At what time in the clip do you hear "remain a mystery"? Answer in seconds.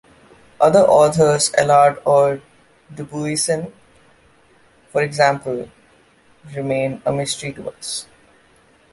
6.55-7.53